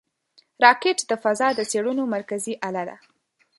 راکټ 0.63 0.97
د 1.09 1.11
فضا 1.23 1.47
د 1.55 1.59
څېړنو 1.71 2.03
مرکزي 2.15 2.53
اله 2.67 2.83
ده 2.89 2.97